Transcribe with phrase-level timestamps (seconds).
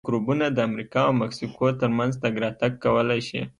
[0.03, 3.41] میکروبونه د امریکا او مکسیکو ترمنځ تګ راتګ کولای شي.